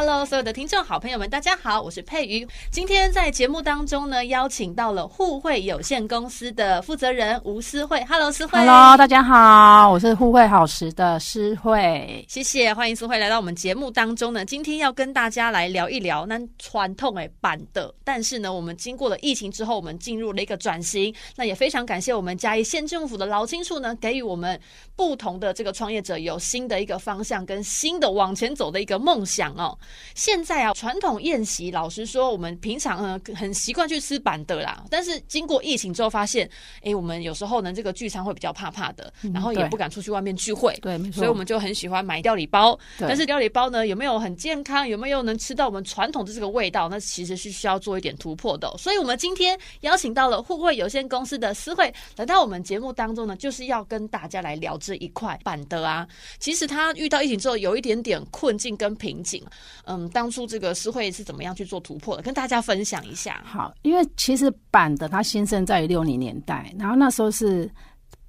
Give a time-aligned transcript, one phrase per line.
[0.00, 2.48] Hello，所有的听众好朋友们，大家好，我是佩瑜。
[2.70, 8.02] 今天在节目当中呢，邀请到了互惠有限公司的负责人吴思慧。
[8.08, 8.58] Hello，思慧。
[8.60, 12.24] Hello，大家好，我是互惠好时的思慧。
[12.26, 14.42] 谢谢，欢迎思慧来到我们节目当中呢。
[14.42, 21.14] 今天要跟大家来聊一聊那传统诶版的，但是呢，我们经过了疫情之后，我们进入了一个转型。
[21.36, 24.58] 那也非常感谢我们嘉义县政府的劳青处呢，给予我们
[24.96, 29.76] 不同的这个创业者有新的一个方向跟新的往前走的一个梦想哦。
[30.14, 34.84] 现在啊，传统宴席，老实说，我们平常呢很习惯去吃板的啦。
[34.90, 36.48] 但是经过疫情之后，发现，
[36.82, 41.18] 哎，我们有时候呢，这个聚餐会比较怕怕的，然后也不敢出去外面聚会，对，没错。
[41.18, 42.78] 所以我们就很喜欢买料理包。
[42.98, 44.86] 但是料理包呢，有没有很健康？
[44.86, 46.88] 有没有能吃到我们传统的这个味道？
[46.88, 48.74] 那其实是需要做一点突破的哦。
[48.78, 56.06] 所以我们今天邀请到了互惠有限公司的思慧来到我们节目当中呢，就是要跟大家来聊这一块板的啊。
[56.38, 59.44] 其实他遇到疫情之后，有一点点困境跟瓶颈。
[59.84, 62.22] 嗯，当初这个诗慧是怎么样去做突破的？
[62.22, 63.42] 跟大家分享一下。
[63.44, 67.68] 好，因为其实板的它兴盛在于六零年代，然后那时候是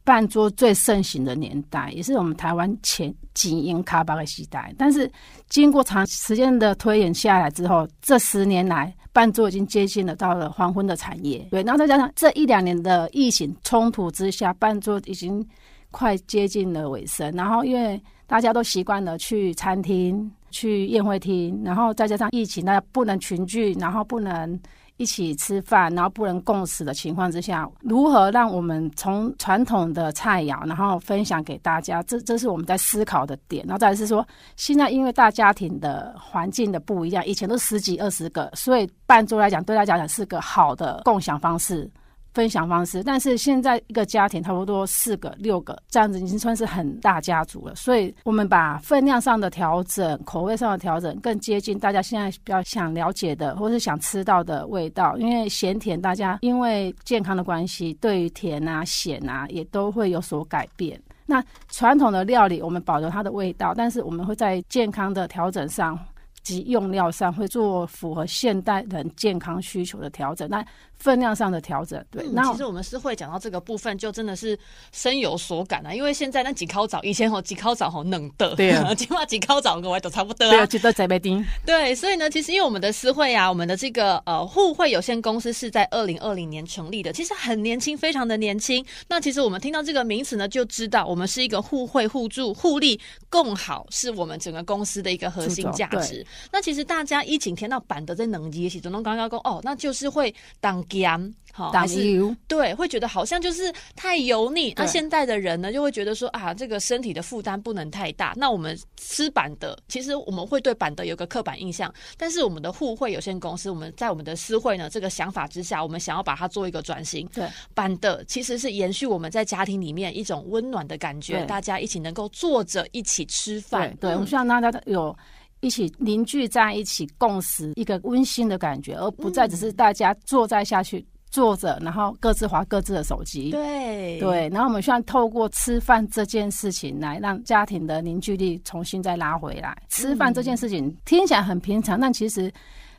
[0.03, 4.73] 办桌最盛行的年代，也是我们台湾前精英卡巴的时代。
[4.77, 5.09] 但是
[5.49, 11.45] 经过长时间的推演下来之后，这十年来半桌已经接近了到了黄昏的产业。
[11.52, 15.47] 对，然后再加上这一两年的疫情冲突之下，半桌已经
[15.91, 17.31] 快接近了尾声。
[17.33, 20.31] 然后因为大家都习惯了去餐厅。
[20.52, 24.59] 去宴会厅，然后再加上疫情，大家不能群聚，然后不能
[24.97, 32.03] 一起吃饭，然后不能共食的情况之下，如何让我们从传统的菜肴，然后分享给大家？
[32.03, 33.66] 这这是我们在思考的点。
[33.66, 34.23] 然后再来是说，
[34.57, 41.89] 现在因为大家庭的环境的不一样，以前都十几二十个，所以半桌来讲，对大家讲是个好的共享方式。
[42.34, 47.75] 分享方式，但是现在一个家庭差不多四个、六个这样子，已经算是很大家族了。
[47.75, 55.18] 所以，我们把分量上的调整、口味上的调整，更接近大家现在比较想了解的，或是想吃到的味道。
[55.18, 61.00] 因为咸甜，大家因为健康的关系，对于甜啊、咸啊，也都会有所改变。
[61.25, 65.98] 那传统的料理，我们保留它的味道，但是我们会在健康的调整上。
[66.44, 70.66] 及用料上会做符合现代人健康需求的调整，那
[70.97, 72.24] 分量上的调整，对。
[72.31, 74.57] 那、嗯、其实我们是会讲到这个部分，就真的是
[74.91, 75.94] 深有所感啊。
[75.94, 81.44] 因为现在那几烤枣，以前吼几烤枣好冷的，对啊， 起码几烤枣跟我都差不多、啊，对啊，记得在北京。
[81.66, 88.85] 对，所以呢，其实因为我们的思慧啊，我们的这个呃互惠有限公司是在二零二零年成立的，其实很年轻，非常的年轻。
[89.07, 93.00] 那其实我们听到这个名词呢，就知道我们是一个互惠互助、互利
[93.30, 96.25] 共好，是我们整个公司的一个核心价值。
[96.52, 102.02] 那其实大家一整天到板的在能机，其实都刚刚讲哦，那就是会当咸，好还是
[102.47, 104.74] 对，会觉得好像就是太油腻。
[104.75, 108.34] 那现在的人呢，就会觉得说啊，这个身体的负担不能太大。
[108.36, 117.28] 那我们吃板的，其实我们会对板的有个刻板印象，但是我们的互惠有限公司，我们在我们的私会呢这个想法之下，我们想要把它做一个转型。
[117.34, 123.90] 对，板的其实是延续我们在家庭里面一种温暖的感觉，大家一起能够坐着一起吃饭。
[124.00, 125.16] 对，对、嗯、我们希望大家有。
[125.61, 133.51] 一起凝聚在一起共识一个温馨的感觉，而不再只是大家坐在下去坐着，然后各自划各自的手机。
[133.51, 139.77] 对对，然后我们希望透过吃饭这件事情来让家庭的凝聚力重新再拉回来。
[139.88, 142.51] 吃饭这件事情听起来很平常，但其实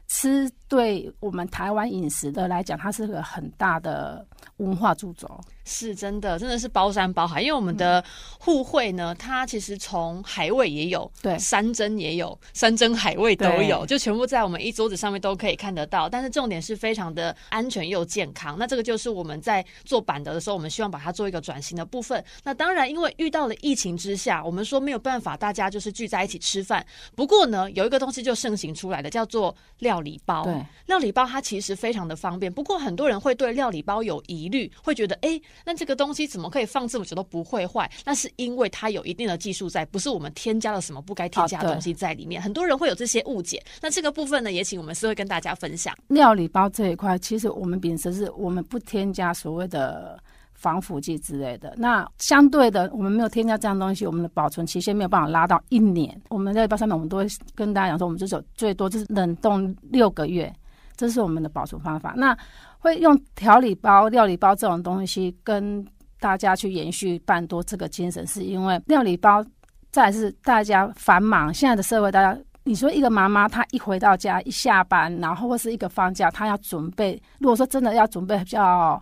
[0.09, 4.25] 吃对我们台湾饮食的来讲，它是个很大的
[4.59, 5.29] 文化主轴。
[5.65, 8.05] 是真的，真的是包山包海，因为我们的
[8.41, 16.09] 互惠呢，它其实从海味也有，对，山珍也有，山珍海味都有，就全部在我们一桌子上面都可以看得到。
[16.09, 18.57] 但是重点是非常的安全又健康。
[18.59, 22.23] 那这个就是我们在做板德的时候，我们希望把它做一个转型的部分。
[22.43, 26.85] 那当然，因为遇到了疫情之下，我们说没有办法，大家就是聚在一起吃饭。
[27.15, 30.43] 不过呢，有一个东西就盛行出来的，叫做料理包。
[30.43, 32.53] 对，料理包它其实非常的方便。
[32.53, 35.33] 不过很多人会对料理包有疑虑，会觉得哎。
[35.33, 37.91] 诶那这个东西怎么可以放这么久都不会坏？
[38.05, 42.41] 那是因为它有一定的技术在，不是我们添加了什么不该添加的东西在里面。
[42.41, 43.63] 很多人会有这些误解。
[43.81, 45.95] 那这个部分呢，也请我们是会跟大家分享。
[46.09, 50.23] 料理包这一块，其实我们秉持是我们不添加所谓的
[50.55, 51.73] 防腐剂之类的。
[51.79, 56.21] 那相对的，我们没有添加这样东西，我们的保存期限没有办法拉到一年。
[56.29, 60.53] 我们在包上面，我们都会跟大家讲说，我们这种最多就是冷冻六个月，
[60.97, 62.13] 这是我们的保存方法。
[62.17, 62.37] 那
[62.83, 65.87] 会用调理包、料理包这种东西跟
[66.19, 69.45] 大家去延续办多这个精神，是因为料理包
[69.93, 79.01] 再是大家繁忙，现在的社会，大家你说一个妈妈，她一回到家，一下班，然后或是一个放假，她要准备，如果说真的要准备比较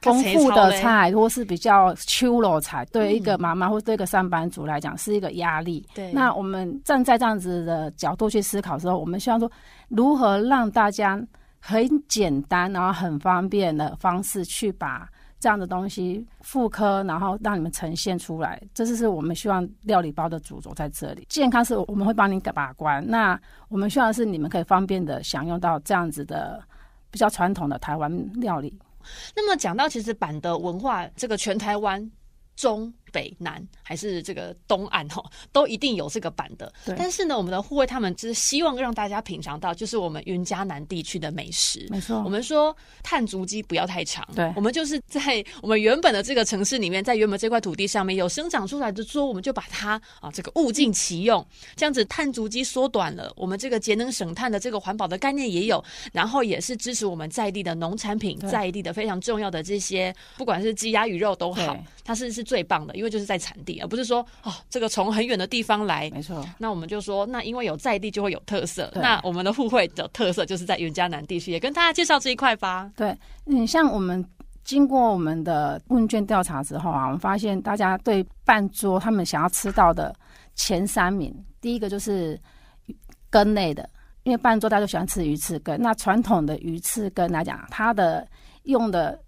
[0.00, 5.86] 丰富的菜，或是比较秋老菜，对一个妈妈或对一个上班族来讲是一个压力。
[5.94, 9.50] 对，那我们站在这样子的角度去思考的时候，我们希望说，
[9.88, 11.20] 如何让大家
[11.60, 15.08] 很简单，然后很方便的方式去把。
[15.40, 21.24] 这样的东西复刻，然后让你们呈现出来，这就是我们希望料理包的主轴在这里。
[21.28, 26.60] 健康是我们会帮你把关，那我们希望是你们可以方便的享用到这样子的
[27.08, 28.10] 比较传统的台湾
[28.40, 28.76] 料理。
[29.36, 32.10] 那么讲到其实板的文化，这个全台湾
[32.56, 32.92] 中。
[33.12, 35.22] 北南还是这个东岸哈，
[35.52, 36.72] 都一定有这个版的。
[36.96, 41.86] 但是呢，我们的护卫他们只是希望让大家品尝到，就是我们云嘉南地区的美食。
[41.90, 42.22] 没错。
[42.24, 44.26] 我们说碳足迹不要太长。
[44.34, 44.52] 对。
[44.56, 51.44] 我们就是在 我们原本的这个城市里面，在原本这块土地上面有生长出来的猪，我们就把它啊这个物尽其用，
[51.76, 53.32] 这样子碳足迹缩短了。
[53.36, 55.82] 我们这个节能省碳的这个环保的概念也有，
[56.12, 61.76] 然后也是支持我们在地的农产品，在地的非常重要的这些，不管是鸡鸭鱼肉都好，
[62.08, 63.78] 它是是最棒的，因为就是在产地。
[63.80, 66.42] 而不是说哦，这个从很远的地方来，没错。
[66.56, 68.90] 那我们就说，那因为有在地就会有特色。
[68.94, 72.90] 那我们的互惠的特色就是在云嘉南地区，也跟大家介绍这一块吧。
[72.96, 73.14] 对，
[73.44, 74.24] 你像我们
[74.64, 80.16] 经过我们的问卷调查之后啊，我们发现大家对半桌他们想要吃到的
[80.54, 82.40] 前三名，第一个就是
[83.28, 83.86] 根类的，
[84.22, 85.78] 因为半桌大家都喜欢吃鱼翅羹。
[85.78, 88.26] 那传统的鱼翅羹来讲，它的
[88.62, 89.20] 用的。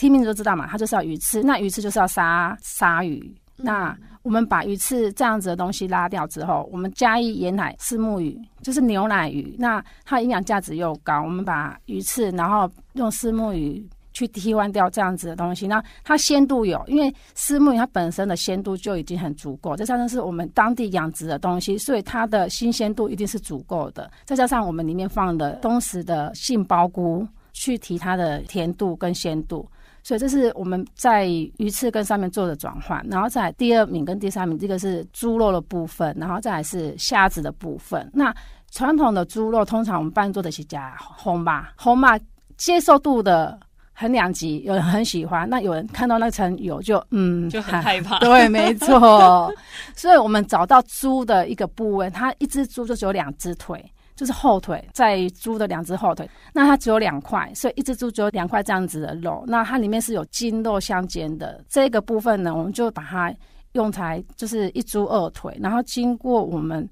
[0.00, 1.42] 听名字就知道嘛，它就是要鱼刺。
[1.42, 3.36] 那鱼刺就是要杀鲨鱼。
[3.54, 9.54] 那我们把鱼翅这样子的东西拉掉之后，我们加一盐海虱目鱼，就是牛奶鱼。
[9.58, 15.66] 那它营养价值又高，我们把鱼翅，然后用虱目鱼去替换掉这样子的东西。
[15.66, 24.10] 那它鲜度有，因为虱目鱼它本身的鲜度就已经很足够，再加上是我们当地养殖的东西，所以它的新鲜度一定是足够的。
[24.24, 29.68] 再加上我们里面放的东石的杏鲍菇，去提它的甜度跟鲜度。
[30.10, 31.28] 所以这是我们在
[31.58, 38.10] 鱼翅跟上面做的转换，然后再第二名跟第三名，这个是猪肉的部分，然后再来是虾子的部分。
[38.12, 38.34] 那
[38.72, 42.18] 传统的猪肉，通常我们办桌的是加红吧，红吧
[42.56, 43.56] 接受度的
[43.92, 48.18] 很两极，有人很喜欢，那有人看到那层油就嗯就很害怕。
[48.18, 49.54] 对，没错。
[49.94, 53.80] 所以我们找到猪的一个部位，它一只猪就只有两只腿。
[54.20, 59.42] 就是后腿，在猪的两只后腿，那它只有两块，所以一只猪只有两块这样子的肉。
[59.46, 63.34] 那它里面是有筋肉相间的这个部分呢，我们就把它
[63.72, 66.86] 用来就是一猪二腿，然后经过我们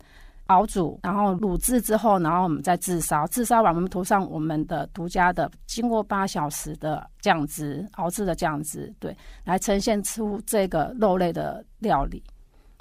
[0.46, 9.14] 熬煮，然后卤制之后，然后我们再炙烧，炙烧完我们涂上我们的独家的经过八小时的酱汁熬制的酱汁，对，
[9.44, 12.24] 来呈现出这个肉类的料理。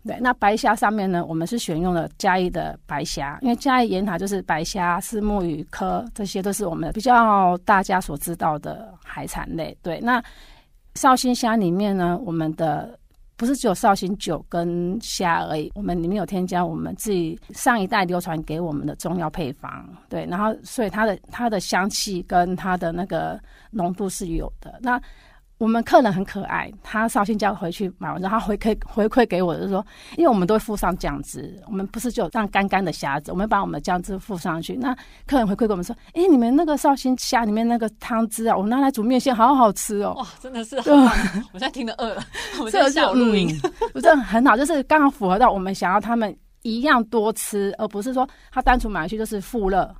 [0.06, 9.78] 对，那白虾上面呢，我们是选用了嘉义的白虾，因为嘉义沿海就是白虾、虱目鱼科，这些都是我们比较大家所知道的海产类。
[9.82, 10.24] 对，那
[10.96, 12.98] 绍兴虾里面呢，我们的
[13.36, 19.88] 不是只有绍兴酒跟虾而已，我们里面有添加我们自己上一代流传给我们的中药配方。
[20.08, 23.40] 对，然后所以它的它的香气跟它的那个
[23.72, 24.80] 浓度是有的。
[24.82, 25.00] 那
[25.58, 29.84] 我们客人很可爱，他绍兴叫回去买完，然后他回馈回馈给我，就是说，
[30.16, 34.76] 因为我们都会附上酱汁，我们不是就这样干干的虾子，我们把我们的酱汁附上去。
[34.76, 34.96] 那
[35.26, 40.14] 客人回馈给我们说，哎，你们那个绍兴虾里面那个汤汁啊，我拿来煮面线，好好吃哦。
[40.22, 42.24] 哇，真的是 我现在听得饿了，
[42.62, 43.60] 我在下午录音，
[43.92, 49.92] 不是很好，就是刚好符合到我们想要他们一样多吃，而不是说他单纯买回去就是复热。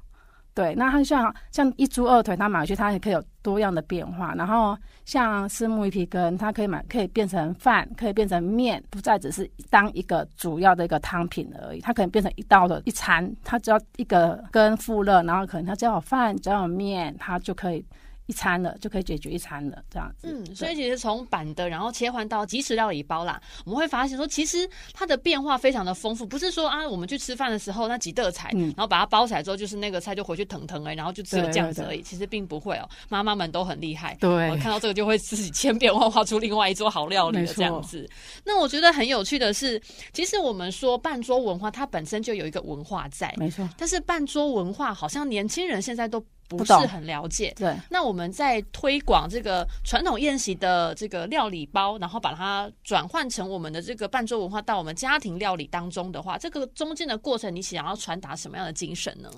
[0.58, 4.34] 对，那它像像一猪二腿，它买回去它也可以有多样的变化。
[4.34, 11.80] 然后像虱目鱼皮根，它可以买可以变成饭，可以变成面，不再只是当一个主要的一个汤品而已。
[11.80, 17.86] 它可能变成一道的一餐，它只要一个根复热，然后可能它只要有饭，只要有面，它就可以。
[18.28, 20.28] 一餐了就可以解决一餐了，这样子。
[20.30, 32.02] 嗯，所以其实从板的，然后切换到即食料理包啦，我们会发现说，其实它的变化非常的丰富，不是说啊，我们去吃饭的时候那几道菜，嗯，然后把它包起来之后，就是那个菜就回去腾腾哎，然后就只有这样子而已。
[32.02, 34.16] 其实并不会哦，妈妈们都很厉害。
[34.20, 38.10] 对，我看到这个就会自己千变万化出另外一桌好料理的这样子。
[38.44, 39.82] 那我觉得很有趣的是，
[40.12, 43.68] 其实我们说半桌文化，它本身就有一个文化在，没错。
[43.78, 46.22] 但是半桌文化好像年轻人现在都。
[46.48, 47.76] 不是很了解，对。
[47.90, 59.30] 那我们在推广这个传统宴席的这个料理包，然后把它转换成我们的这个办桌文化到我们家庭料理当中的话，这个中间的过程，你想要传达什么样的精神呢？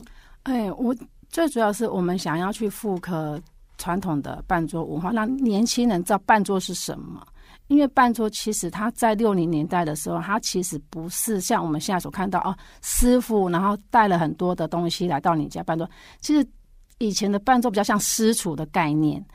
[0.43, 0.95] 哎，我
[1.29, 3.41] 最主要是我们想要去复刻
[3.77, 7.25] 传统的办桌文化，让年轻人知道办桌是什么。
[7.67, 15.87] 因为办桌其实它在六零年代的时候，它其实不是像我们现在所看到哦，师傅然后带了很多的东西来到你家办桌。
[16.19, 16.43] 其实
[16.99, 19.25] 以前的伴奏比较像私厨的概念，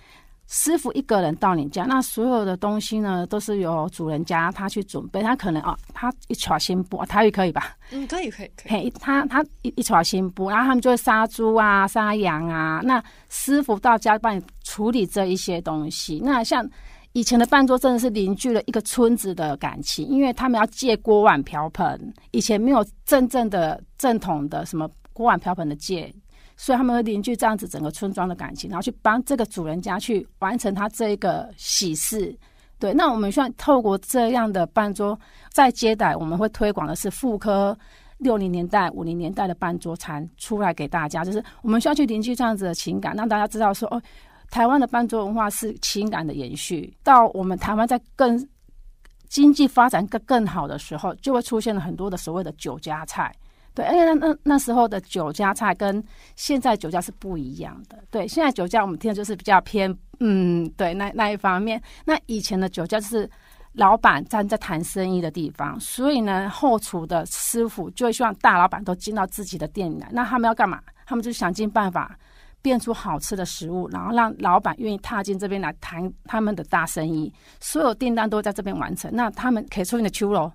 [0.47, 5.23] 师傅一个人到你家，那所有的东西呢都是由主人家他去准备。
[5.23, 7.76] 他可能哦，他一炒新布，台语可以吧？
[7.90, 8.71] 嗯，可以，可以，可以。
[8.71, 12.80] 嘿，他他一一炒新布，然后他们就会杀猪啊、杀羊啊。
[12.85, 16.21] 那师傅到家帮你处理这一些东西。
[16.25, 16.64] 那像。
[17.16, 26.12] 以前的伴奏真的是凝聚了一个村子的感情，因为他们要借锅碗瓢盆，以前没有真正的正统的什么锅碗瓢盆的借，
[26.56, 32.37] 所以他们会凝聚这样子整个村庄的感情，然后去帮这个主人家去完成他这一个喜事。
[32.78, 35.18] 对，那我们希望透过这样的办桌，
[35.50, 37.76] 在接待我们会推广的是复刻
[38.18, 44.00] 六零年代、五零年代的办桌餐出来给大家，就是我们需要去凝聚这样子的情感，让大家知道说哦。
[44.50, 48.46] 台湾的办桌文化是情感的延续，到我们台湾在更
[49.26, 53.34] 经济发展更更好的时候，就会出现了很多的所谓的酒家菜。
[53.75, 56.02] 对，而且那那那时候的酒家菜跟
[56.37, 57.99] 现在酒家是不一样的。
[58.11, 61.83] 对，现在酒家我们听的就是比较偏，嗯，对，那那一方面。
[62.04, 63.28] 那以前的酒家就是
[63.73, 70.09] 老板站在谈生意的地方，所以呢，后厨的师傅就会希望大老板都进到自己的店里来。
[70.12, 70.81] 那他们要干嘛？
[71.07, 72.16] 他们就想尽办法。
[72.62, 79.11] 变出好吃的食物，然后让老板愿意踏进这边来谈他们的大生意，所有订单都在这边完成。
[79.12, 80.50] 那他们可以出你的秋楼，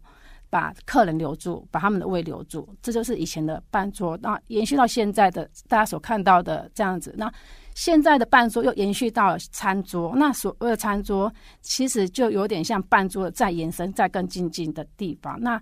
[0.50, 4.18] 把客人留住，把他们的胃留住，这就是以前的办桌。
[4.22, 7.32] 那延续到现在的大家所看到的这样子，那
[7.75, 10.13] 现在的办桌又延续到餐桌。
[10.15, 15.39] 那所谓的餐桌，其实就有点像办桌再延伸、再更进进的地方。
[15.39, 15.62] 那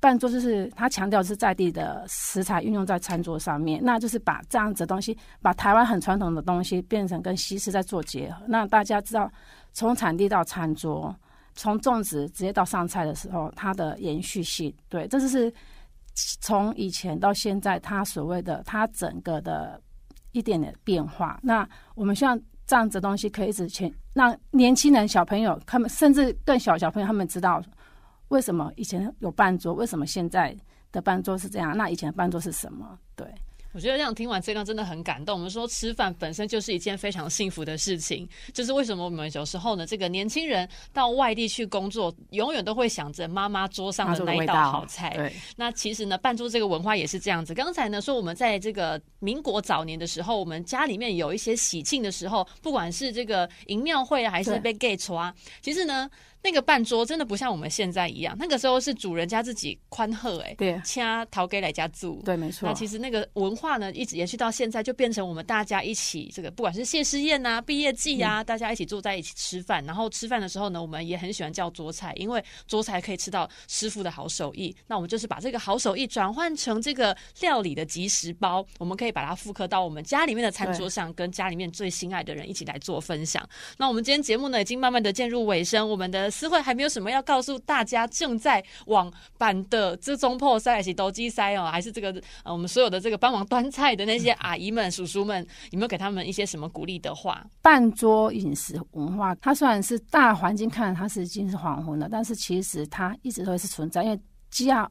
[0.00, 8.42] 办桌就是他强调是在地的食材运用在餐桌上面，那就是把这样子的东西，把台湾很传统的东西变成跟西式在做结合。
[8.48, 9.30] 那大家知道，
[9.72, 11.14] 从产地到餐桌，
[11.54, 15.52] 从种植直接到上菜的时候，它的延续性，对，这就是
[16.40, 19.80] 从以前到现在，它所谓的它整个的
[20.32, 21.38] 一点点变化。
[21.42, 27.62] 那我们希望这样子的东西可以一直前让年轻人、小朋友，他们甚至更小小朋友，他们知道。
[28.28, 29.74] 为什么以前有半桌？
[29.74, 30.56] 为什么现在
[30.90, 31.76] 的半桌是这样？
[31.76, 32.98] 那以前的半桌是什么？
[33.14, 33.26] 对，
[33.72, 35.34] 我觉得这样听完这段真的很感动。
[35.36, 45.10] 我们说吃饭本身就是一件非常幸福的事情，就是为什么我们有时候呢，这个年轻人到外地去工作，永远都会想着妈妈桌上的那一道好菜。
[45.16, 47.54] 对，那其实呢，办桌这个文化也是这样子。
[47.54, 56.10] 刚才呢说我们在这个民国早年的时候，我们家里面有一些喜庆的时候，不管是这个迎庙会啊，还是被 gay 戳啊，其实呢。
[56.42, 62.68] 那个半桌真的不像我们现在一样，那个时候是主人家自己宽贺哎，对，掐陶给来家住，对，没错。
[62.68, 69.84] 那其实那个文化呢，一直延续到现在，就变成我们大家一起这个，不管是谢师宴啊、毕业季啊，嗯、大家一起坐在一起吃饭。
[69.84, 74.74] 然后吃饭的时候呢，我们也很喜欢叫桌菜，因为桌菜可以吃到师傅的好手艺。
[74.88, 83.48] 那我们就是把这个好手艺转换成这个料理的即食包，我们可以把它复刻到我们家里面的餐桌上，跟家里面最心爱的人一起来做分享。
[83.78, 87.10] 那我们今天节目呢，已经慢慢的渐入尾声，我们的私会还没有什么。
[87.10, 92.10] 要告诉大家，正在往办的这中破塞还是斗鸡塞哦，还是这个
[92.42, 97.44] 呃，我们所有的这个帮忙端菜的那些阿姨们、叔叔们，有没有给他们一些什么鼓励的话？
[97.60, 104.18] 半桌饮食文化，它虽然是大环境看它是已经是黄昏了，但是其实它一直都是存在，因为
[104.50, 104.90] 只要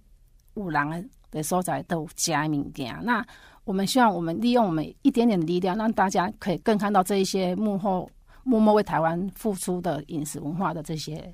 [0.54, 2.96] 有人的所在都加物件。
[3.04, 3.26] 那
[3.64, 8.10] 我们希望我们利用我们一点点的力量，让大家可以更看到这一些幕后
[8.44, 11.34] 默默为台湾付出的饮食文化的这些。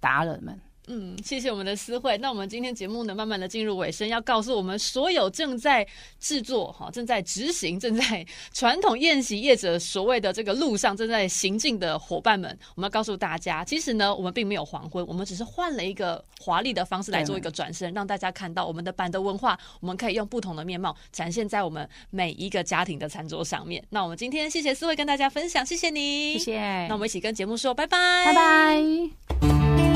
[0.00, 2.16] 达人们，嗯，谢谢我们的思慧。
[2.18, 5.86] 那我们今天节目呢，慢慢的进入尾声，要告诉我们所有正在
[6.18, 23.84] 制作、哈，正在执行、正在传统宴席业者所谓的这个路上正在行进的伙伴们，我们要告诉大家，其实呢，我们并没有黄昏，我们只是换了一个华丽的方式来做一个转身，让大家看到我们的板的文化，我们可以用不同的面貌展现在我们每一个家庭的餐桌上面。
[23.90, 26.86] 那我们今天谢谢思慧跟大家分享，谢谢你，谢谢。
[26.86, 29.87] 那我们一起跟节目说拜拜，拜拜。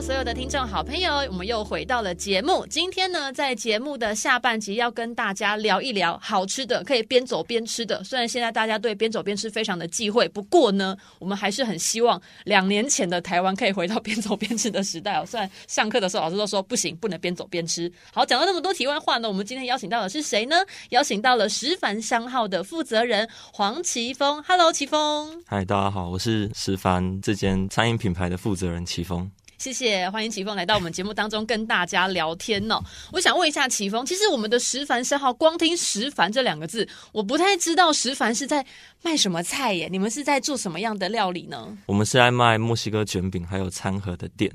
[0.00, 2.66] 所有的听众好朋友，我们又回到了节目。
[2.68, 8.04] 今天呢，在节目的下半集要跟大家聊一聊好吃的，可以边走边吃的。
[8.04, 15.24] 虽然现在大家对边走边吃非常的忌讳，不过呢，我们还是很希望两年前的台湾可以回到边走边吃的时代哦。
[15.26, 17.90] 虽然上课的时候老师都说不行，不能边走边吃。
[18.12, 20.56] 好，讲到那么多题外话呢，我们今天邀请到的是谁呢？
[20.90, 24.42] 邀请到了十凡商号的负责人黄奇峰。
[24.46, 25.42] Hello，奇峰。
[25.46, 29.28] 嗨，大家好，我是十帆这间餐饮品牌的负责人奇峰。
[29.58, 32.80] 谢谢，欢迎启峰来到我们节目当中跟大家聊天哦。
[33.12, 38.64] 我想问一下启峰，其实我们的石凡生号，光听石凡这两个字，我不太知道石凡是在
[39.02, 39.88] 卖什么菜耶？
[39.90, 41.76] 你们是在做什么样的料理呢？
[41.86, 44.52] 我们是在卖墨西哥卷饼还有餐盒的店。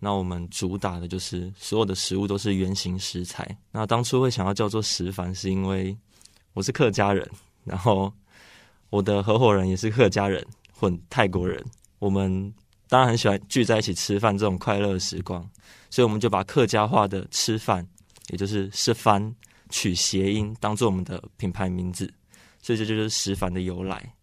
[0.00, 3.56] 那我们主打的就是所有的食物都是原形食材。
[3.72, 5.96] 那当初会想要叫做石凡，是因为
[6.52, 7.26] 我是客家人，
[7.64, 8.12] 然后
[8.90, 11.64] 我的合伙人也是客家人混泰国人。
[11.98, 12.52] 我们
[12.88, 15.48] 当然很喜欢聚在一起吃饭这种快乐的时光，
[15.90, 17.86] 所以我们就把客家话的吃饭，
[18.28, 19.34] 也就是十番
[19.70, 22.12] 取谐音当做我们的品牌名字，
[22.62, 24.14] 所以这就是食饭的由来。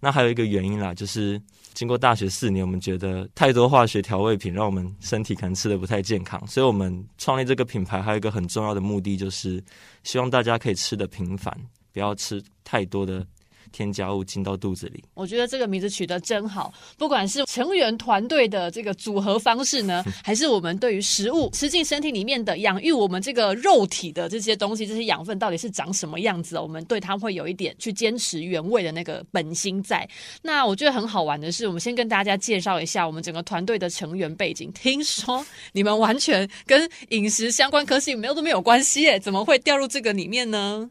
[0.00, 1.40] 那还有一个原因啦，就是。
[1.74, 9.64] 经过大学四年，我们觉得太多化学调味品让我们身体可能吃得不太健康，所以我们创立这个品牌还有一个很重要的目的，就是
[10.02, 11.50] 希望大家可以吃得平凡，
[11.90, 13.26] 不要吃太多的。
[13.72, 16.72] 添加物进到肚子里，我觉得这个名字取得真好。
[16.96, 26.58] 不管是成员团队的这个组合方式呢， 还是我们对于食物吃进身体里面的养育我们这个肉体的这些东西，这些养分到底是长什么样子？
[26.58, 30.08] 我们对它会有一点去坚持原味的那个本心在。
[30.42, 34.70] 那我觉得很好玩的是，我们先跟大家介绍一下我们整个团队的成员背景。
[34.72, 40.90] 听说你们完全跟饮食相关科系没有都没有关系耶，怎么会掉入这个里面呢？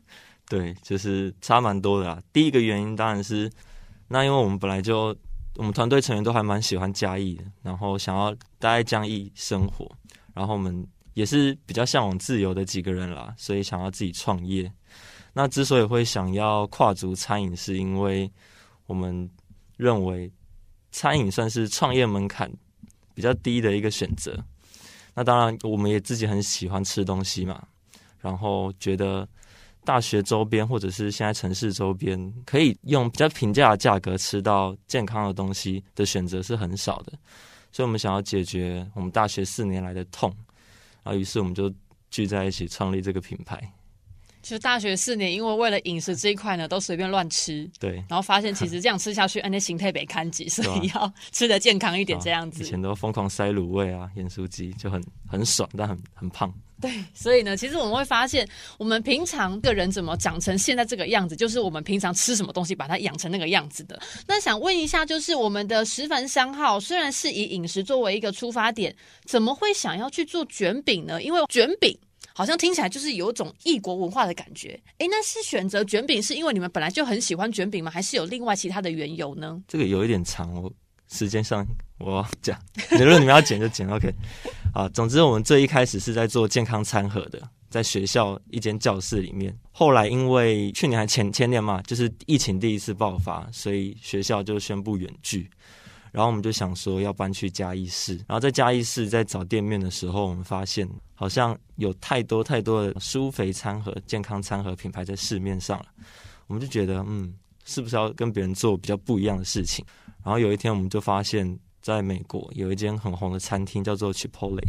[0.51, 2.21] 对，就是差蛮多的啦。
[2.33, 3.49] 第一个原因当然是，
[4.09, 5.15] 那因为我们本来就
[5.55, 9.89] 我们团队成员都还蛮喜欢嘉义的，然后想要待在嘉义生活，
[10.33, 14.69] 然后我们也是比较向往自由的几个人啦，所以想要自己创业。
[15.31, 18.29] 那之所以会想要跨足餐饮，是因为
[18.87, 19.29] 我们
[19.77, 20.29] 认为
[20.91, 22.51] 餐饮算是创业门槛
[23.13, 24.37] 比较低的一个选择。
[25.13, 27.65] 那当然，我们也自己很喜欢吃东西嘛，
[28.19, 29.25] 然后觉得。
[29.83, 37.13] 大学周边或者是现在城市周边，可以用比较平价的价格吃到健康的东西的选择是很少的，
[37.71, 40.31] 所以我们想要解决我们大学四年来的痛，
[41.03, 41.73] 啊，于是我们就
[42.09, 43.59] 聚在一起创立这个品牌。
[44.43, 52.63] 其实大学四年，因为为了饮食这一块呢，都随便乱吃，对，然后发现其实这样吃下去，按那形态被看紧，所以要吃的健康一点，这样子。
[52.63, 56.51] 以前都疯狂塞卤味啊、盐酥鸡，就很很爽，但很很胖。
[56.81, 58.47] 对，所以呢，其实我们会发现，
[58.79, 64.01] 我们平常个人怎么长成现在这个样子，就是我们平常吃什么东西把它养成那个样子的。
[64.27, 71.21] 那想问一下，就是我们的十凡三号虽然是以饮食作为一个出发点，怎么会想要去做卷饼呢？
[71.21, 71.95] 因为卷饼
[72.33, 74.69] 好像听起来就是有种异国文化的感觉。
[74.97, 77.91] 诶，那是选择卷饼是因为你们本来就很喜欢卷饼吗？
[77.91, 79.61] 还是有另外其他的缘由呢？
[79.67, 80.71] 这个有一点长哦。
[81.11, 81.65] 时间上
[81.99, 82.57] 我讲，
[82.91, 84.11] 如果你们要剪就剪，OK。
[84.73, 89.55] 啊，总之我们最一开始是在做健康餐盒的，在学校一间教室里面。
[89.71, 95.49] 后来因为去年还前前年嘛，就是疫情第一次爆发，所以学校就宣布远距。
[96.11, 98.15] 然后我们就想说要搬去嘉义市。
[98.27, 105.85] 然后在嘉义市在找店面的时候，我们发现好像有太多太多的舒肥餐盒、健康餐盒品牌在市面上了。
[106.47, 109.85] 我们就觉得，嗯，是不是要跟别人做比较不一样的事情？
[110.23, 114.61] 然后有一天，我们就发现，在美国有一间很红的餐厅叫做 Chipotle，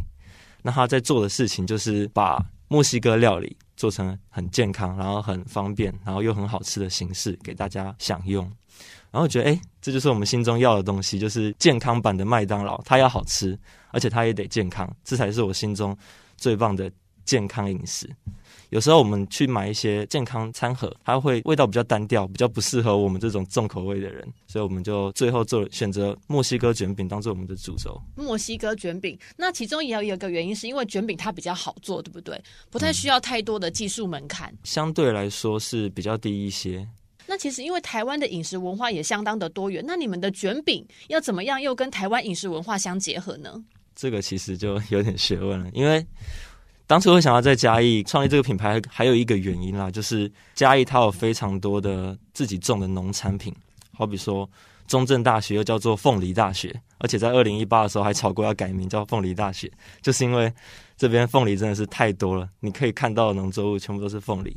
[0.63, 8.51] 那他在做的事情就是把墨西哥料理做成很健康，然后很方便，然后又很好吃的形式给大家享用。
[9.11, 13.59] 然后觉得，哎，这就是我们心中要的东西，就是健康版的麦当劳，它要好吃，
[13.91, 15.95] 而且它也得健康，这才是我心中
[16.39, 16.91] 最棒的
[17.27, 18.09] 健康饮食。
[18.73, 28.01] 有时候我们去买一些健康餐盒，它会味道比较单调，比较不适合我们这种重口味的人，所以我们就最后做选择墨西哥卷饼当做我们的主轴。
[28.17, 32.43] 墨西哥卷饼，那其中也有一个原因，是因为卷饼它比较好做，对不对？
[32.71, 36.89] 不太需要太多的技术门槛，嗯，相对来说是比较低一些。
[37.27, 43.63] 那其实因为台湾的饮食文化也相当的多元，那你们的卷饼要怎么样又跟台湾饮食文化相结合呢？
[43.95, 46.03] 这个其实就有点学问了，因为。
[46.93, 53.51] 当初会想要在嘉义创立这个品牌，还有一个原因啦，就是嘉义它有非常多的自己种的农产品，
[53.95, 54.47] 好比说
[54.87, 60.53] 中正大学又叫做凤梨大学，而且在二零一八的时候还吵过要改名叫凤梨大学，就是因为
[60.95, 64.55] 这边凤梨真的是太多了，你可以看到的农作物全部都是凤梨，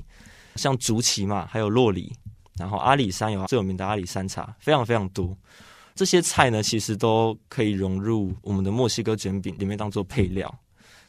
[0.58, 2.12] 像竹崎嘛，还有洛梨，
[2.58, 5.34] 然后阿里山有最有名的阿里山茶，非常非常多。
[5.96, 10.54] 这些菜呢，其实都可以融入我们的墨西哥卷饼里面当做配料。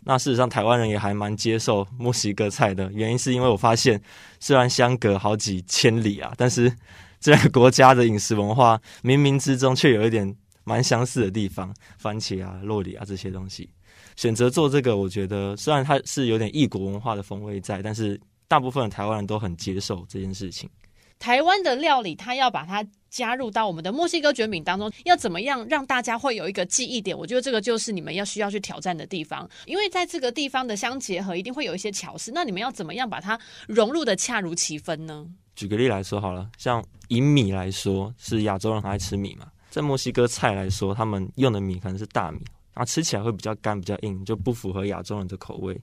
[0.08, 4.00] 那事实上，台湾人也还蛮接受墨西哥菜的，原因是因为我发现，
[4.38, 6.72] 虽然相隔好几千里啊，但是
[7.18, 13.68] 这两个国家的饮食文化冥冥之中却有一点蛮相似的地方，番茄啊、肉里啊这些东西。
[14.14, 20.70] 选择做这个，我觉得虽然它是有点异国文化的风味在，但是大部分台湾人都很接受这件事情。
[21.18, 27.16] 台湾的料理，它要把它加入到我们的墨西哥卷饼当中，要怎么样让大家会有一个记忆点？
[27.16, 32.30] 我觉得这个就是你们要需要去挑战的地方，因为在这个地方的相结合，一定会有一些巧思。
[32.34, 35.26] 那你们要怎么样把它融入的恰如其分呢？
[35.54, 42.40] 举个例来说好了，像以米来说，是亚洲人很爱吃米嘛，在墨西哥菜来说，他们用的米可能是大米。
[42.76, 45.80] 然后吃起来会比较干、比较硬，就不符合亚洲人的口味。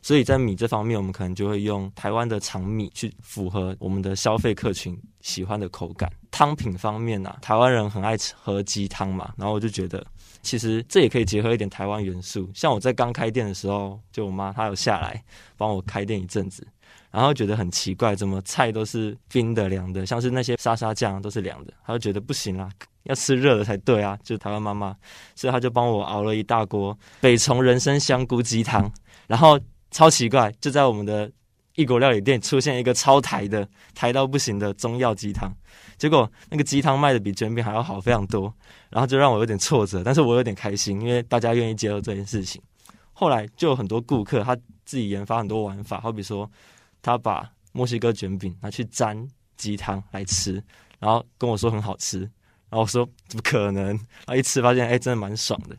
[0.00, 6.08] 所以在米这方面，我们可能就会用台湾的长米去符合我们的消费客群喜欢的口感。
[6.30, 10.06] 汤品方面呢、啊，台湾人很爱吃喝鸡汤嘛，然后我就觉得
[10.42, 12.48] 其实这也可以结合一点台湾元素。
[12.54, 15.20] 像我在刚开店的时候，就我妈她有下来
[15.56, 16.64] 帮我开店一阵子，
[17.16, 22.68] 然后觉得很奇怪，怎么菜都是冰的、凉的，像是那些沙沙酱都是凉的，他就觉得不行啦。
[23.04, 24.18] 要吃热的才对啊！
[24.22, 24.94] 就是台湾妈妈，
[25.34, 28.92] 所以他就帮我熬了一大锅北从人参香菇鸡汤。
[29.26, 29.58] 然后
[29.90, 31.30] 超奇怪，就在我们的
[31.76, 35.50] 异国料理店出现一个超台的台到不行的中药鸡汤。
[35.96, 38.52] 结果那个鸡汤卖的比卷饼还要好非常多，
[38.90, 42.60] 然后就让我有点挫折，但是我有点开心，因为大家愿意接受这件事情。
[43.14, 46.50] 后来就有很多顾客他自己研发很多玩法，好比说
[47.06, 49.16] 他把墨西哥卷饼拿去沾
[49.56, 50.60] 鸡汤来吃，
[50.98, 52.18] 然后跟我说很好吃。
[52.68, 53.86] 然后我说怎么可能？
[53.86, 55.76] 然后一吃发现，哎，真的蛮爽的。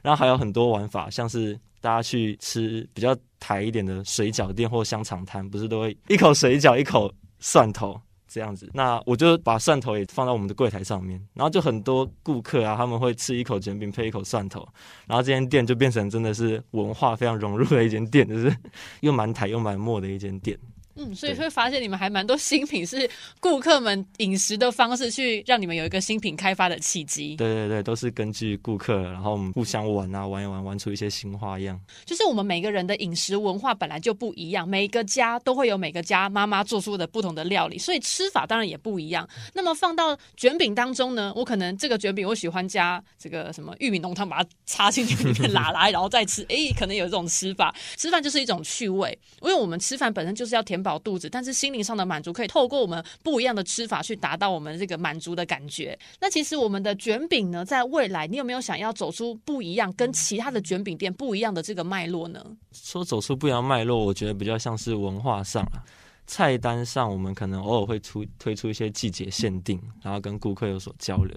[0.00, 8.00] 然后还有很多玩法，像是大家去吃比较台一点的水饺店或香肠摊，不是都会一口水饺一口蒜头
[8.30, 8.70] 这样子？
[8.72, 14.66] 那我就把蒜头也放在我们的柜台上面，然后就很多顾客啊，他们会吃一口卷饼配一口蒜头，
[15.06, 18.56] 然后这间店就变成真的是文化非常融入的一间店，就是
[19.00, 20.56] 又蛮台又蛮墨的一间店。
[21.00, 23.08] 嗯，所以会发现你们还蛮多新品，是
[23.40, 27.36] 顾客们饮食的方式去让你们有一个新品开发的契机。
[27.36, 31.80] 对对对，都是根据顾客，然后我们互相玩啊，玩一玩，玩出一些新花样。
[32.04, 39.26] 就是我们每个人的饮食文化本来就不一样，每个家都会有每个家妈妈做出的不同的料理，所以吃法当然也不一样。
[39.54, 46.44] 那么放到卷饼当中呢，我可能这个卷饼我喜欢加这个什么玉米浓汤，把它插进去里面拉来，然后再吃。
[46.48, 47.74] 哎，可能有这种吃法。
[47.96, 55.98] 吃饭就是一种趣味，因为我们吃饭本身就是要填饱肚子，但是心灵上的满足可以透过我们不一样的吃法去达到我们这个满足的感觉。
[56.20, 62.44] 那其实我们的卷饼呢，在未来你有没有想要走出不一样，跟其他的卷饼店不一样的这个脉络呢？
[62.72, 65.82] 说走出不一样脉络，我觉得比较像是文化上啊，
[66.26, 71.36] 菜单上我们可能偶尔会出推出一些季节限定，然后跟顾客有所交流。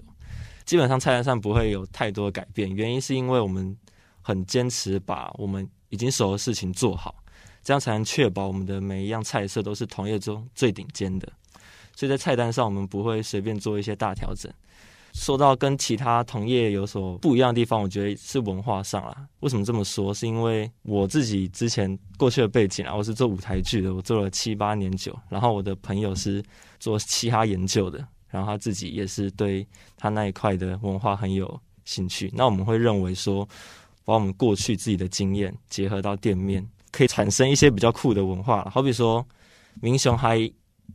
[0.64, 3.76] 基本上菜单上不会有太多改变，原因是因为我们
[4.22, 7.14] 很坚持把我们已经熟的事情做好。
[7.64, 11.26] 这样才能确保我们的每一样菜色都是同业中最顶尖的，
[11.96, 14.52] 所以在菜单上我们不会随便做一些大调整。
[15.14, 19.26] 说到跟其他同业有所不一样的地方，我觉得是文化上啦。
[19.40, 20.12] 为什么这么说？
[20.12, 26.42] 是因为我自己之前过去的背景啊，我是做舞台剧的，我做了七八年久，然后我的朋友是
[26.80, 29.64] 做嘻哈研究的，然后他自己也是对
[29.96, 32.28] 他那一块的文化很有兴趣。
[32.34, 33.48] 那我们会认为说，
[34.04, 36.68] 把我们过去自己的经验结合到店面。
[36.94, 39.26] 可以产生一些比较酷的文化了，好比说，
[39.80, 40.36] 明雄还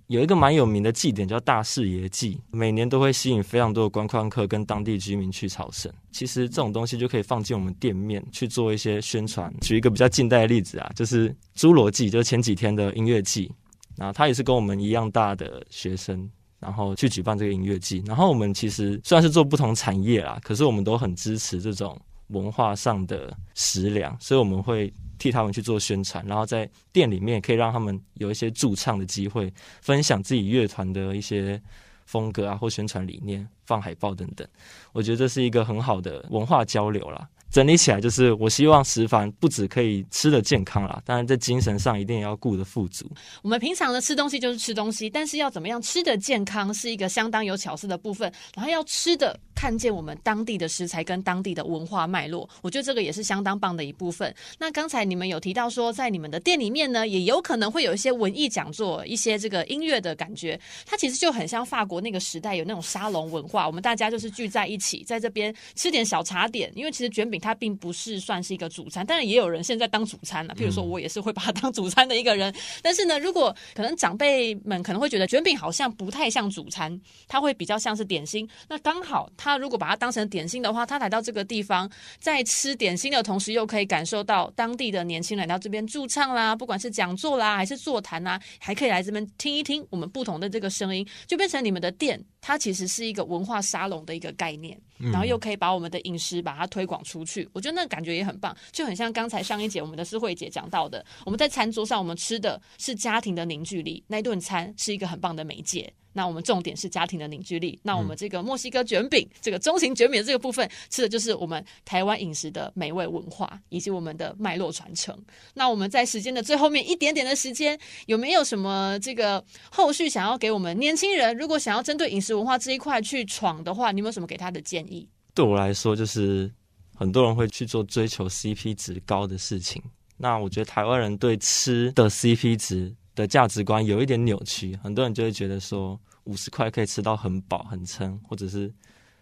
[0.08, 5.92] 有一个蛮有名的祭典叫大士爷祭，每年都会吸引非常多的观光客跟当地居民去朝圣。
[6.12, 9.54] 其实这种东西就可以放进我们店面去做一些宣传。
[9.62, 13.52] 举一个比较近代的例子啊，就是侏罗纪，就是前几天的音乐季，
[13.98, 18.02] 然后他也是跟我们一样大的学生，然后去举办这个音乐季。
[18.06, 24.92] 然后我们其实虽然是做不同产业啦，可是我们都很支持这种文化上的食粮，所以我们会。
[25.20, 31.62] 替他们去做宣传，然后在店里面可以让他们有一些驻唱的机会，分享自己乐团的一些
[32.06, 34.48] 风格啊，或宣传理念，放海报等等。
[34.94, 37.28] 我觉得这是一个很好的文化交流啦。
[37.52, 43.10] 整理起来就是，我希望食饭不止可以吃的健康啦，当然在精神上一定要顾得富足。
[43.42, 48.32] 我们平常的吃东西就是吃东西，但是要怎么样吃的健康，是一个相当有巧思的部分。
[48.56, 49.40] 然后要吃的。
[49.56, 54.34] 看见我们当地的食材跟当地的文化脉络，我觉得这个也是相当棒的一部分。
[54.58, 60.58] 那刚才你们有提到说，在你们的店里面呢，也有可能会有一些文艺讲座，一些这个音乐的感觉。
[60.86, 66.72] 它其实就很像法国那个时代有那种沙龙文化，我们大家就是聚在一起，在这边吃点小茶点。
[66.74, 70.54] 因为其实卷饼它并不是算是一个主餐，但是也有人现在当主餐了。
[70.56, 72.54] 譬如说我也是会把它当主餐的一个人。
[72.82, 78.48] 但是呢，如果可能长辈们可能会觉得卷饼好像不太像主餐，它会比较像是点心。
[78.68, 79.30] 那刚好。
[79.38, 105.92] 他如果把它当成点心的话，他来到这个地方，在吃点心的同时，又可以感受到当地的年轻人到这边驻唱啦，不管是讲座啦，还是座谈啦，还可以来这边听一听我们不同的这个声音，就变成你们的店，它其实是一个文化沙龙的一个概念，然后又可以把我们的饮食把它推广出去，我觉得那个感觉也很棒，就很像刚才上一节我们的诗慧姐讲到的，我们在餐桌上我们吃的是家庭的凝聚力，那顿餐是一个很棒的媒介。
[106.14, 107.80] 那我们重点是家庭的凝聚力。
[107.84, 115.18] 那我们这个墨西哥卷饼，嗯、这个中型卷饼的这个部分，吃的就是我们台湾饮食的美味文化以及我们的脉络传承。
[115.54, 125.08] 那我们在时间的最后面一点点的时间，有没有什么这个后续想要给我们年轻人，如果想要针对饮食文化这一块去闯的话，你有没有什么给他的建议？
[125.34, 126.52] 对我来说，就是
[126.96, 129.82] 很多人会去做追求 CP 值高的事情。
[130.18, 138.74] 那我觉得台湾人对吃的 CP 值的价值观有一点扭曲，很多人就会觉得说五十块可以吃到很饱很撑，或者是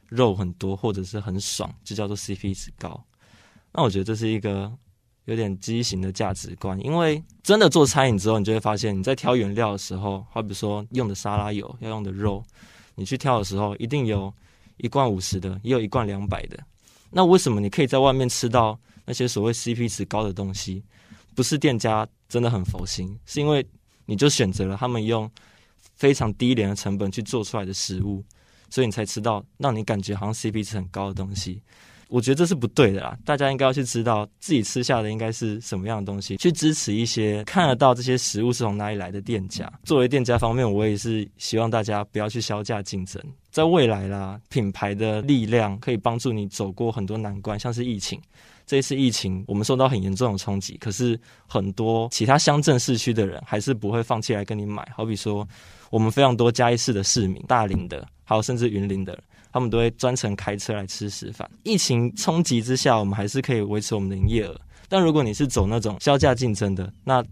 [0.07, 3.03] 肉很多，或者是很爽，就叫做 CP 值高。
[3.73, 4.71] 那我觉得这是一个
[5.25, 12.43] 有点畸形的价值观，因为真的做餐饮之后，你就会发现你在挑原料的时候，好比说用的沙拉油要用的肉，
[12.93, 14.31] 你去挑的时候，一定有
[14.77, 16.59] 一罐五十的，也有一罐两百的。
[17.09, 20.83] 那为什么你可以在外面吃到那些所谓 CP 值高的东西？
[21.33, 23.65] 不是店家真的很佛心，是因为。
[24.07, 25.29] 你就选择了他们用
[25.95, 28.23] 非常低廉的成本去做出来的食物，
[28.71, 31.61] 所以你才吃到让你感觉好像 CP 值很高的东西。
[32.09, 39.69] 我觉得这是不对的啦，大家应该要去知道自己吃下的应该是什么样的东西，去支持一些看得到这些食物是从哪里来的店家。
[39.83, 43.21] 作为店家方面，我也是希望大家不要去削价竞争。
[43.51, 48.21] 在未来啦，品牌的力量可以帮助你走过很多难关，像是疫情。
[48.67, 54.85] 这一次疫情，我们受到很严重的冲击，可是很多其他乡镇市区的人还是不会放弃来跟你买。
[54.93, 55.47] 好比说，
[55.89, 59.17] 我们非常多嘉义市的市民、大林的，还有甚至云林的，
[59.53, 61.49] 他们都会专程开车来吃食饭。
[61.63, 64.59] 疫情冲击之下，我们还是可以维持我们的营业额。
[64.89, 67.23] 但如果你是走那种削价竞争的，那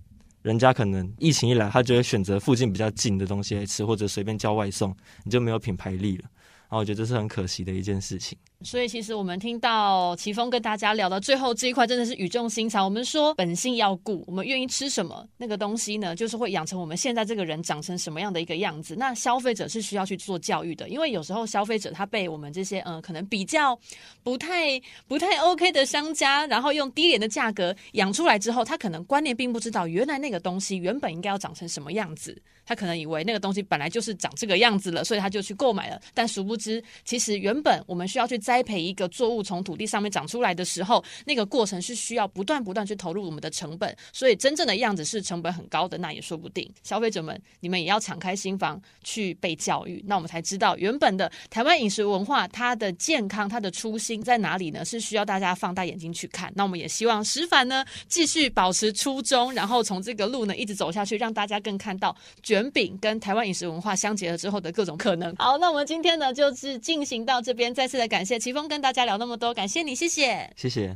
[0.42, 4.96] 人家可能疫情一来，他就会选择附近比较近的东西来吃，或者随便叫外送，
[5.26, 6.24] 你就没有品牌力了。
[6.68, 8.38] 然后我觉得这是很可惜的一件事情。
[8.62, 12.84] 所以，其实我们听到奇峰跟大家聊到最后这一块，真的是语重心长。
[12.84, 18.96] 我们说本性要顾，我们愿意吃什么，那个东西呢，就是会养成我们现在这个人长成什么样的一个样子。
[18.96, 23.78] 那消费者是需要去做教育的，因为有时候消费者他被我们这些嗯、呃，可能比较
[24.24, 32.42] 不太不太 OK 的商家，然后用低廉的价格养出来之后，他可能观念并不知道，原来那个东西原本应该要长成什么样子。
[32.68, 36.02] 他可能以为那个东西本来就是长这个样子了，所以他就去购买了。
[36.16, 46.72] 但殊不知，其实原本我们需要去栽培一个作物从土地上面长出来的时候，那个过程是需要不断不断去投入我们的成本，所以真正的样子是成本很高的，那也说不定。
[46.84, 54.86] 消费者们，你们也要敞开心房去被教育，那我们才知道原本的台湾饮食文化它的健康、它的初心在哪里呢？
[54.86, 56.54] 是需要大家放大眼睛去看。
[56.56, 65.36] 那我们也希望食凡呢继续保持初衷，然后从这个路呢一直走下去，让大家更看到卷饼跟台湾饮食文化相结合之后的各种可能。
[65.38, 70.94] 好，那我们今天呢就是进行到这边，再次的感谢谢奇峰跟大家聊那么多，感谢你，谢谢，谢谢。